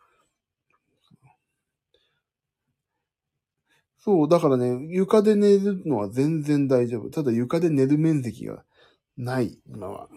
[4.03, 7.11] そう、だからね、床で寝るのは全然大丈夫。
[7.11, 8.63] ただ床で寝る面積が
[9.15, 10.09] ない、今は。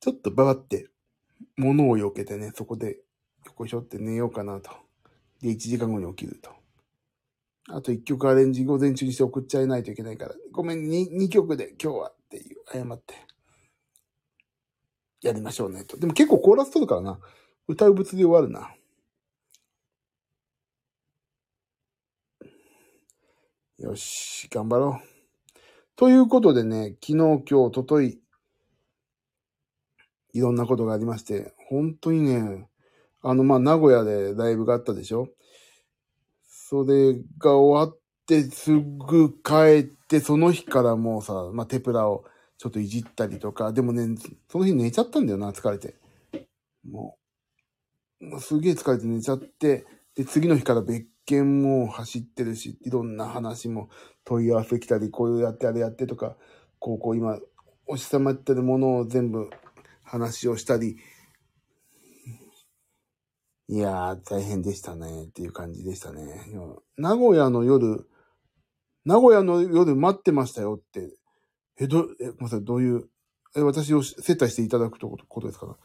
[0.00, 0.88] ちょっとババって、
[1.56, 2.98] 物を避けてね、そこで、
[3.46, 4.70] よこひょって寝ようかなと。
[5.40, 6.50] で、1時間後に起きると。
[7.68, 13.14] あと1曲アレンジ午前中にして送っちゃいないといけないから、ごめん、2, 2曲で今日はっていう、謝って。
[15.22, 15.96] やりましょうねと。
[15.98, 17.20] でも結構コーラス取るからな。
[17.68, 18.74] 歌う物で終わるな。
[23.80, 25.58] よし、頑張ろう。
[25.96, 28.20] ということでね、昨日、今日、おととい、
[30.34, 32.68] いろんなことがありまして、本当にね、
[33.22, 35.28] あの、ま、名古屋でライブがあったでしょ？
[36.46, 42.24] それが終わってすぐ帰って、その日からもうさ、まあ、テプラを
[42.58, 44.14] ちょっといじったりとか、でもね、
[44.50, 45.94] その日寝ちゃったんだよな、疲れて。
[46.86, 47.16] も
[48.20, 53.88] う、もうすげえ疲れて寝ちゃって、で、次の日から別件も走ってるし、いろんな話も
[54.24, 56.36] 問い合わせ来たり、こういうやってあれやってとか、
[56.78, 57.38] こうこう今、
[57.86, 59.48] お日様ってるものを全部
[60.02, 60.96] 話をしたり、
[63.68, 66.44] いやー、大変でしたね、っていう感じでしたね。
[66.96, 68.08] 名古屋の夜、
[69.04, 71.16] 名古屋の夜待ってましたよって、
[71.78, 73.08] え、ど、え、ごめんなさい、どういう、
[73.56, 75.78] え、私を接待していただくとことですか？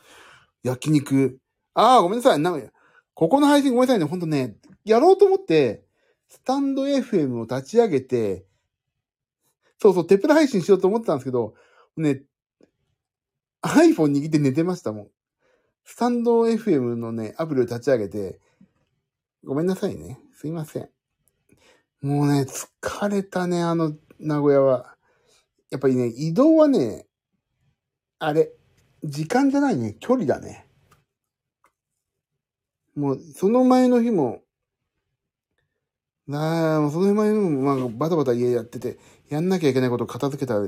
[0.64, 1.38] 焼肉。
[1.76, 2.72] ああ、ごめんなさい、名古屋。
[3.16, 5.84] ここの配信ごめんなさいね、ほんとね、やろうと思って、
[6.30, 8.46] スタンド FM を立ち上げて、
[9.80, 11.56] そうそう、テプラ配信しようと思ってたんですけど、
[11.98, 12.24] ね、
[13.64, 15.08] iPhone 握って寝てましたもん。
[15.86, 18.40] スタンド FM のね、アプリを立ち上げて、
[19.46, 20.20] ごめんなさいね。
[20.34, 20.90] すいません。
[22.02, 24.96] もうね、疲れたね、あの、名古屋は。
[25.70, 27.08] やっぱりね、移動はね、
[28.20, 28.52] あれ、
[29.04, 30.65] 時間じゃないね、距離だね。
[32.96, 34.42] もう、その前の日も、
[36.28, 38.98] なあ、その前の日も、まあ、バタバタ家やってて、
[39.30, 40.60] やんなきゃいけないことを片付けた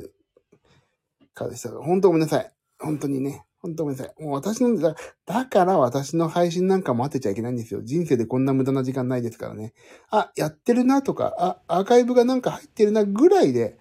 [1.34, 1.70] からでした。
[1.70, 2.52] 本当ごめんなさい。
[2.80, 3.46] 本当にね。
[3.60, 4.24] 本当ごめんなさい。
[4.24, 7.82] もう私の、だだから私の配信なんかも当てちゃいけないんですよ。
[7.84, 9.74] 人生でこんな無駄な時間ないですからね。
[10.10, 13.78] あ、やってるなとか、あ、アーカイブがなんか入ってるなぐらいで、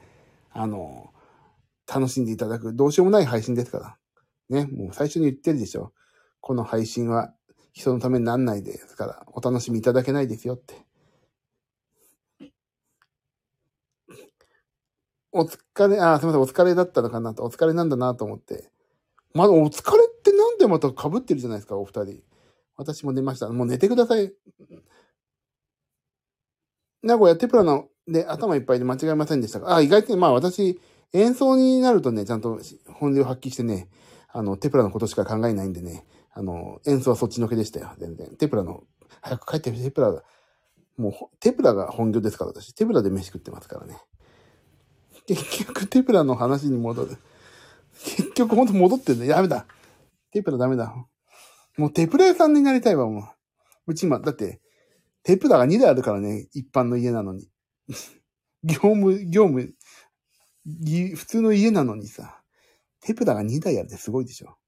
[0.50, 1.12] あの、
[1.86, 3.96] 楽しんでいただく、どうしようもない配信ですから。
[4.48, 5.92] ね、もう最初に言ってるでしょ。
[6.40, 7.34] この配信は
[7.76, 10.74] 人のためになんないですから、お楽しみいただけないですよって。
[15.30, 18.70] お疲れ、あ、すみません、お疲れだったのかなと、お疲れなんだなと思って。
[19.34, 22.22] まだ、お疲れってなんでまた被ってるじゃないですか、お二人。
[22.76, 23.50] 私も寝ました。
[23.50, 24.32] もう寝てください。
[27.02, 29.76] 名古屋テプラの、で、頭いっぱいで間違えませんでしたか？
[29.76, 30.80] あ、意外と、まあ私、
[31.12, 32.58] 演奏になるとね、ちゃんと
[32.94, 33.90] 本領発揮してね、
[34.28, 38.36] あの、テプラのことしか考えないんでね、あの、演奏はそっちのけでしたよ、全然。
[38.36, 38.84] テプラの、
[39.22, 40.22] 早く帰って、テプラが、
[40.98, 42.74] もう、テプラが本業ですから、私。
[42.74, 43.96] テプラで飯食ってますからね。
[45.26, 47.16] 結局、テプラの話に戻る。
[48.04, 49.28] 結局、ほんと戻ってんね。
[49.28, 49.64] ダメだ。
[50.30, 50.94] テプラダメだ。
[51.78, 53.20] もうテプラ屋さんになりたいわ、も
[53.86, 53.92] う。
[53.92, 54.60] うち今、だって、
[55.22, 57.48] テプラが2台あるからね、一般の家なのに。
[58.62, 59.74] 業務、業務、
[61.16, 62.42] 普通の家なのにさ、
[63.00, 64.58] テプラが2台あるってすごいでしょ。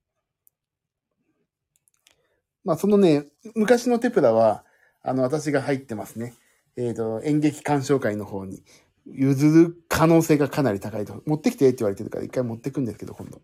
[2.69, 4.63] まあ、そのね、昔のテプラは、
[5.03, 6.35] あの、私が入ってますね。
[6.77, 8.63] えっ、と、演劇鑑賞会の方に
[9.07, 11.23] 譲る可能性がかなり高いと。
[11.25, 13.41] 持ってきてって言われてるから一回持ってくんですけど、今度。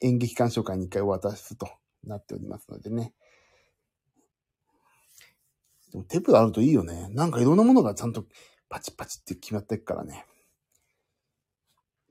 [0.00, 1.68] 演劇鑑賞会に一回お渡すと
[2.04, 3.12] なっておりますのでね。
[5.92, 7.10] でもテプラあるといいよね。
[7.10, 8.24] なんかいろんなものがちゃんと
[8.70, 10.24] パチパチって決まってくからね。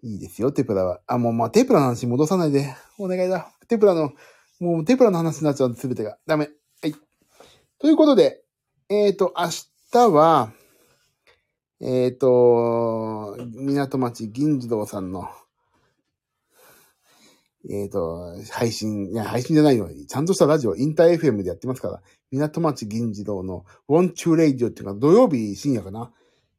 [0.04, 1.02] いいですよ、テプラは。
[1.08, 2.76] あ、もう、まあ、テプラの話戻さないで。
[3.00, 3.52] お願いだ。
[3.68, 4.12] テプラの、
[4.60, 6.18] もうテプラの話になっちゃうすべてが。
[6.26, 6.50] ダメ。
[6.82, 6.96] はい。
[7.80, 8.44] ということで、
[8.90, 9.50] えっ、ー、と、明
[9.92, 10.52] 日は、
[11.82, 15.28] えっ、ー、と、港町銀次郎さんの、
[17.70, 26.12] えっ、ー、と、配信、いや、配信じゃないのに、ちゃんとしたラジオ、インター FM でやってますから、港町銀次郎の One Two Radio っていうのは土曜日深夜かな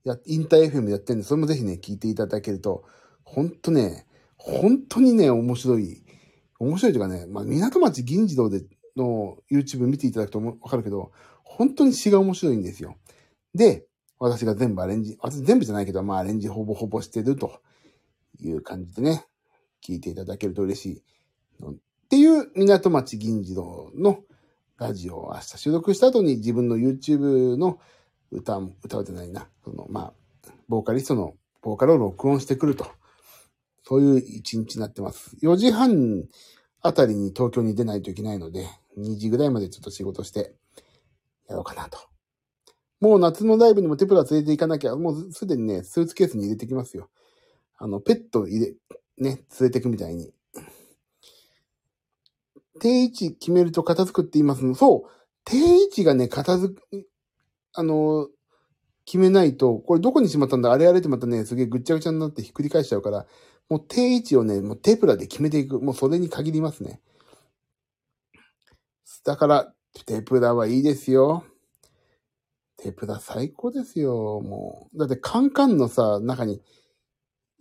[0.07, 2.85] や、インター FM でやってるんで、それもぜひね、聞いていただけると、
[3.25, 4.07] ほんとね、
[4.37, 6.03] 本当にね、面白い。
[6.59, 8.63] 面白いというかね、まあ、港町銀次郎で
[8.97, 11.13] の YouTube 見ていただくとわかるけど、
[11.45, 12.97] 本当に詩が面白いんですよ。
[13.55, 13.87] で、
[14.19, 17.61] 私が全部アレンジ、私全部じゃないけど、まあアレンジほぼほぼしてると
[18.41, 19.27] いう感じでね、
[19.83, 21.03] 聞いていただけると嬉しい。
[21.67, 21.75] っ
[22.09, 24.21] ていう港町銀次郎の
[24.79, 27.79] ラジオを明日収録した後に自分の YouTube の
[28.31, 29.49] 歌も、歌うじゃないな。
[29.65, 30.13] その、ま
[30.47, 32.87] あ、ボーカリストのボーカルを録音してくると。
[33.87, 35.37] そういう一日になってます。
[35.43, 36.25] 4時半
[36.83, 38.67] あたりに東京に出ないといけないので、
[38.99, 40.55] 2時ぐらいまでちょっと仕事して
[41.49, 41.99] やろうかなと。
[43.01, 47.11] もう夏のライブにもテプラ連れて行かなきゃ、もうすでにね、スーツケースに入れてきますよ。
[47.79, 48.75] あの、ペット入れ、
[49.19, 50.33] ね、連れてくみたいに。
[52.81, 54.75] 定位置決めると片付くって言いますの。
[54.75, 55.11] そう。
[55.45, 57.09] 定位置がね、片付く、
[57.73, 58.29] あの、
[59.05, 63.27] 決めないと、これどこにしまったんだあれあれってまたね、すげえぐっちゃぐちゃになってひっくり返しちゃうから、
[63.69, 65.81] もう定位置をね、もうテプラで決めていく。
[65.81, 67.01] もうそれに限りますね。
[69.25, 69.73] だから、
[70.07, 71.45] テプラはいいですよ。
[72.77, 74.99] テプラ最高ですよ、もう。
[74.99, 76.63] だってカンカンのさ、中に、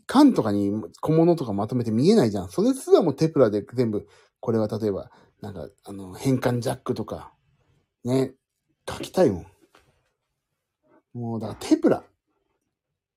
[0.06, 2.50] 缶とかに小物とかまとめて見えないじゃん。
[2.50, 4.08] それすらもテプラで全部、
[4.40, 5.10] これは例えば、
[5.42, 7.34] なんか、あの、変換ジャックとか、
[8.04, 8.34] ね、
[8.88, 9.46] 書きたいもん。
[11.14, 12.04] もう、だからテプラ。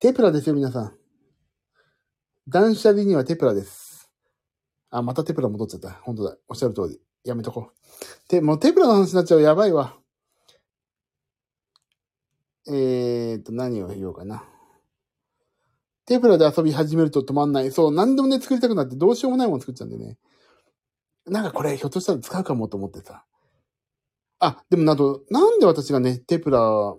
[0.01, 0.97] テプラですよ、皆さん。
[2.49, 4.11] 断捨離にはテプラです。
[4.91, 5.91] あ、またテプラ戻っちゃった。
[6.03, 6.37] 本当だ。
[6.49, 6.99] おっしゃる通り。
[7.25, 8.29] やめとこう。
[8.29, 9.43] て、もうテプラの話になっちゃう。
[9.43, 9.99] やばいわ。
[12.67, 14.45] えーと、何を言おうかな。
[16.07, 17.71] テプラで遊び始めると止まんない。
[17.71, 20.17] そう、何でもね、作りたくなってどうしようもないもの作っちゃうんでね。
[21.27, 23.25] なんかこれ、ひょっとしたら使うかもと思ってさ。
[24.39, 26.95] あ、でもなど、なんで私がね、テプラ、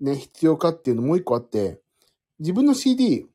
[0.00, 1.80] ね、必要かっていうのもう一個あって、
[2.38, 3.26] 自分の CD、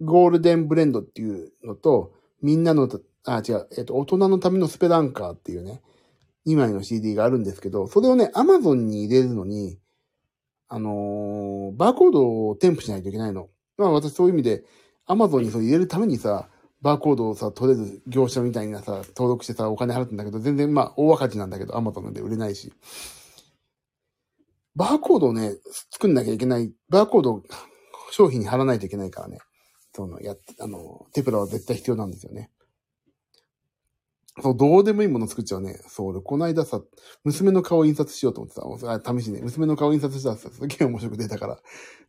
[0.00, 2.88] ゴールデンブレンドっていうのと、みんなの、
[3.24, 5.82] あ、違う、えっ、と、大人のためのスペランカーっていうね、
[6.46, 9.78] 2枚の CD があるんですけど、それをね、Amazon に入れるのに、
[10.68, 13.48] あのー、バーコードを添付しないといけないの。
[13.76, 14.64] まあ私そういう意味で、
[15.08, 16.48] Amazon にそう入れるためにさ、
[16.82, 22.72] バーコードをさ、とりあえず業者みたいなさ、登録してさ、お金払ってんだけど、全然まあ大赤字なんだけど、Amazon で売れないし。
[24.74, 25.54] バーコードをね、
[25.90, 26.72] 作んなきゃいけない。
[26.90, 27.42] バーコードを
[28.10, 29.38] 商品に貼らないといけないからね。
[29.96, 32.50] その、やっ、あの、テプラは絶対必要なんですよね。
[34.42, 35.80] そう、どうでもいいもの作っちゃうね。
[35.88, 36.82] そう、この間さ、
[37.24, 41.58] 娘の顔印刷しようと思ってさ、試しにね、娘の顔印刷したらさ、すげえ面白く出たから、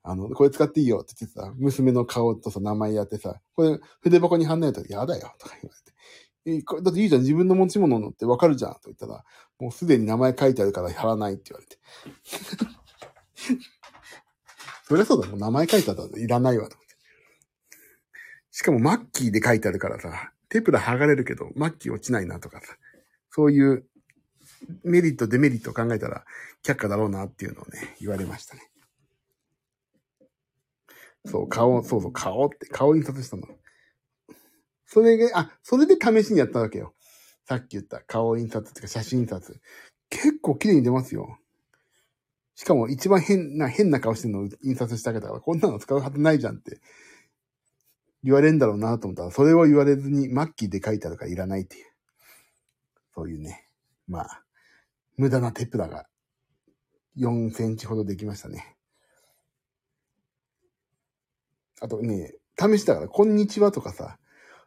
[0.04, 5.76] あの、これ使っていいよって言ってさ、娘の顔とさ、名前やってさ、これ筆箱に貼んないと嫌だよ、とか言わ
[6.45, 6.58] れて。
[6.60, 9.23] え、これだっていいじゃん、自分の持ち物のってわかるじゃん、と言ったら、
[9.60, 11.78] もうすでに名前書いてあるから貼らないって言われて。
[14.89, 16.76] そりゃそうだ、もう名前書いてあったらいらないわ、と。
[18.58, 22.76] しかもマッキーで書いてあるからさ、テプラ剥がれるけど、マッキー落ちないなとかさ、
[23.30, 23.86] そういう
[24.84, 26.26] メリット、デメリットを考えたら
[26.63, 28.63] 却下だろうなっていうのをね、言われましたね。
[31.28, 33.43] そう、顔、そうそう、顔って、顔印刷したの。
[34.88, 36.96] それで、あ、それで試しにやったわけよ。
[37.46, 39.62] さっき言った顔印刷っていうか写真印刷。
[40.10, 41.38] 結構綺麗に出ますよ。
[42.56, 46.82] しかも一番変な、変な顔してるのを印刷してあげたから、こんなの使うはずないじゃんって
[48.28, 51.86] 言われるんだろうなと思ったら、それを言われずにマッキーで書いてあるかいらないっていう。
[53.15, 53.69] そういうね。
[54.05, 54.43] まあ、
[55.15, 56.07] 無駄なテプラが
[57.17, 58.75] 4センチほどできましたね。
[61.80, 64.17] あとね、試したから、こんにちはとかさ、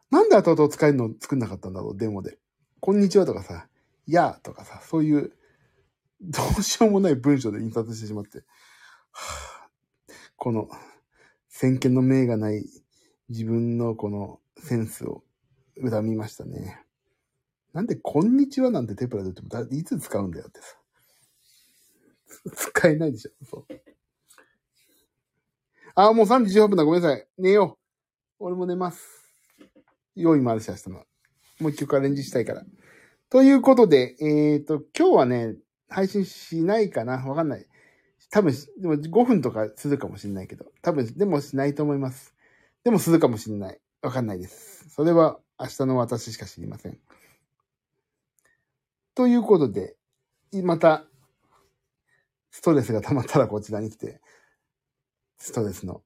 [0.09, 2.39] なんで後々使えるの作んなかったんだろう、デモで。
[2.79, 3.67] こんにちはとかさ、
[4.07, 5.33] やーとかさ、そういう、
[6.19, 8.39] どうしようもない文章で印刷してしまって、
[9.11, 9.69] はあ、
[10.35, 10.67] この、
[11.47, 12.65] 先見の明がない
[13.31, 15.23] 自分のこのセンスを
[15.81, 16.81] 恨みましたね。
[17.73, 20.67] なんで、こんにちはなんてテプラで言っても、いつ使うんだよってさ。
[22.53, 23.65] 使えないでしょ、そう。
[25.95, 26.83] あ、もう3時18分だ。
[26.83, 27.25] ごめんなさい。
[27.37, 27.77] 寝よ
[28.39, 28.43] う。
[28.43, 29.01] 俺も寝ます。
[30.15, 31.05] 用意もあるし、明日の。
[31.61, 32.65] もう一曲アレンジしたいから。
[33.29, 34.23] ということで、え
[34.57, 35.55] っ、ー、と、今日はね、
[35.87, 37.65] 配信しないかなわかんない。
[38.29, 42.35] 多分、でも5分とかするかもしれないけど、多分、でもしないと思います。
[42.83, 43.79] でもするかもしれない。
[44.01, 44.89] わかんないです。
[44.89, 46.99] それは明日の私しか知りません。
[49.13, 49.95] ということで、
[50.63, 51.05] また、
[52.49, 54.21] ストレスが溜まったらこちらに来て、
[55.37, 56.03] ストレスの、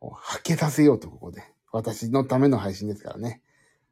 [0.00, 1.42] 吐けさせようと、ここで。
[1.72, 3.42] 私のための配信ですからね。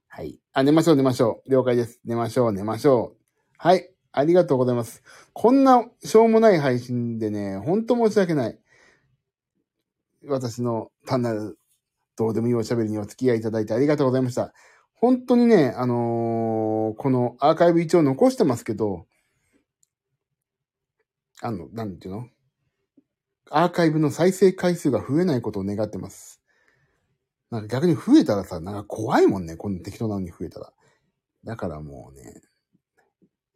[0.07, 0.39] はい。
[0.53, 1.51] あ、寝ましょう、寝ましょう。
[1.51, 2.01] 了解です。
[2.05, 3.23] 寝ましょう、寝ましょう。
[3.59, 3.91] はい。
[4.13, 5.03] ありがとうございます。
[5.33, 8.59] こんなしょうもない配信でね、ほんと申し訳ない。
[10.29, 11.59] 私の単なる
[12.17, 14.53] どうでもいいおしゃべりにお付き合いいただいてありがとうございました。
[14.95, 19.07] 本当にね、あのー、このアーカイブ一応残してますけど、
[21.43, 22.29] あの、なんていうの？
[23.51, 26.41] アーカイブの再生回数が増えないことを願ってます。
[27.51, 29.57] なんか逆に増えたらさ、なんか怖いもんね。
[29.57, 30.73] こんな適当なのに増えたら。
[31.45, 32.41] だからもうね、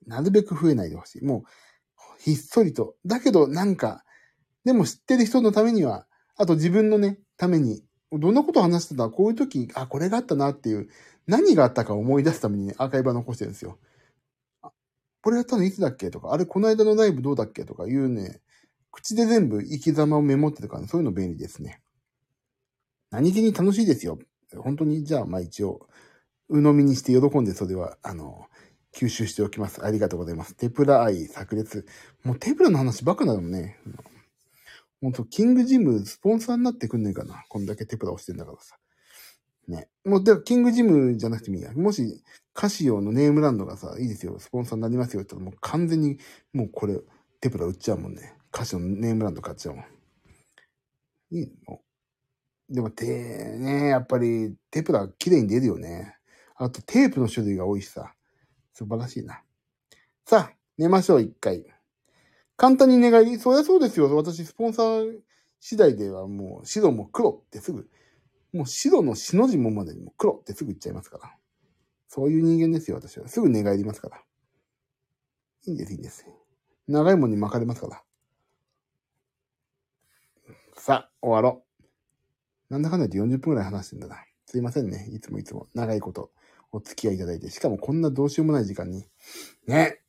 [0.06, 1.24] なるべく増えないでほしい。
[1.24, 2.96] もう、ひっそりと。
[3.06, 4.04] だけど、なんか、
[4.64, 6.06] でも知ってる人のためには、
[6.38, 7.82] あと自分のね、ために、
[8.12, 9.10] どんなこと話してた？
[9.10, 10.88] こういう時、あ、これがあったなっていう、
[11.26, 13.78] 何があったか思い出すためにね、アーカイブは残してるんですよ。
[15.20, 18.40] これやったのいつだっけとか、あれこの間のライブどうだっけとかいうね、
[18.92, 21.82] 口で全部生き様をメモってるか、ね、そういうの便利ですね。
[23.10, 24.18] 何気に楽しいですよ。
[24.56, 25.88] 本当に、じゃあ、まあ一応、
[26.48, 28.46] 鵜呑みにして喜んでそれは、あの、
[28.94, 29.84] 吸収しておきます。
[29.84, 30.54] ありがとうございます。
[30.54, 31.84] テプラ愛炸裂。
[32.24, 33.76] もうテプラの話ばっかなのね。
[35.00, 37.44] ほんと、キングジム、スポンサーになってくんねえかな。
[37.48, 38.76] こんだけテプラ押してんだからさ。
[39.68, 39.88] ね。
[40.04, 41.72] もう、でキングジムじゃなくてもいいや。
[41.72, 42.22] もし、
[42.52, 46.18] カシオのネームランドがさ、いいですよ、スポンサーになりますよって言ったら、もう完全に、
[46.52, 46.98] もうこれ、
[47.40, 48.34] テプラ売っちゃうもんね。
[48.50, 49.84] カシオのネームランド買っちゃうもん。
[51.30, 51.80] いいの？
[52.70, 53.06] でも、て、
[53.58, 56.16] ね、やっぱり、テプラ綺麗に出るよね。
[56.56, 58.14] あと、テープの種類が多いしさ。
[58.74, 59.42] 素晴らしいな。
[60.26, 61.64] さあ、寝ましょう、一回。
[62.58, 64.14] 簡単に寝返りそりゃそうですよ。
[64.16, 65.20] 私、スポンサー
[65.60, 67.88] 次第ではもう、白も黒ってすぐ、
[68.52, 71.36] もう白の死の字もまでにも黒ってすぐ言っちゃいますから。
[72.08, 73.28] そういう人間ですよ、私は。
[73.28, 74.20] すぐ寝返りますから。
[75.66, 76.26] いいんです、いいんです。
[76.88, 78.02] 長いもんに巻かれますから。
[80.74, 81.64] さあ、終わろ
[82.70, 82.72] う。
[82.72, 84.16] なんだかんだ言って40分くらい話してんだな。
[84.46, 85.08] すいませんね。
[85.12, 86.32] いつもいつも長いこと
[86.72, 87.50] お付き合いいただいて。
[87.50, 89.04] しかもこんなどうしようもない時間に。
[89.68, 90.00] ね。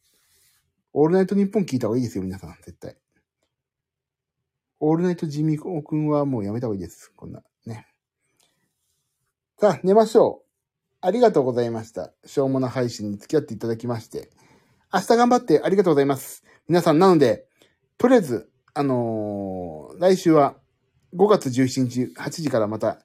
[0.93, 2.55] オールナイトニッポン聞いた方がいいですよ、皆さん。
[2.65, 2.95] 絶対。
[4.79, 7.11] オールナイトジミコくんはもうやめた方がいいです。
[7.15, 7.43] こんな。
[7.65, 7.85] ね。
[9.59, 10.49] さあ、寝ましょう。
[11.01, 12.11] ありがとうございました。
[12.25, 14.29] しょうもな配信に付き合っていただきまして。
[14.91, 16.43] 明日頑張ってありがとうございます。
[16.67, 17.45] 皆さん、なので、
[17.97, 20.55] とりあえず、あのー、来週は
[21.13, 22.99] 5月17日8時からまた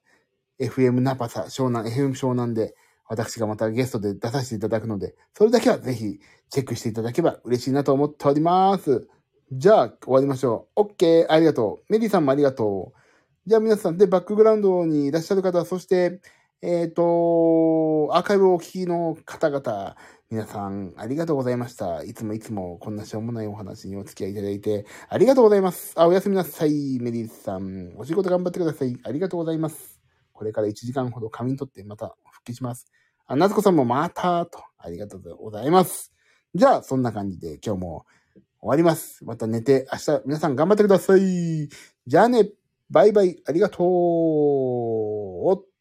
[0.60, 2.74] FM ナパサ湘南、FM 湘南で
[3.08, 9.08] 私がまたゲストで出させていただくので、それだけはぜひチェックしていただけば嬉しいなと思っております。
[9.52, 10.80] じゃあ、終わりましょう。
[10.80, 11.92] OK、ありがとう。
[11.92, 12.98] メリーさんもありがとう。
[13.46, 16.20] じゃあ皆さんでバックグラウンドにいらっしゃる方、そして、
[16.62, 19.96] えっ、ー、と、アーカイブをお聞きの方々、
[20.30, 22.02] 皆さん、ありがとうございました。
[22.02, 25.92] いつもいつもこんなしょうもないお話にお付き合いいただいて、ありがとうございます。
[25.96, 26.98] あ、おやすみなさい。
[27.00, 27.92] メリーさん。
[27.96, 28.96] お仕事頑張ってください。
[29.04, 30.00] ありがとうございます。
[30.32, 32.86] これから1時間ほど仮眠取ってまた復帰します。
[33.26, 36.12] あ、なつこさんもまたと、ありがとうございます。
[36.54, 38.06] じゃあ、そんな感じで今日も
[38.60, 39.24] 終わります。
[39.24, 41.68] また寝て、明日皆さん頑張ってください。
[42.06, 42.50] じゃあね、
[42.90, 43.82] バイバイ、ありがと
[45.62, 45.73] う。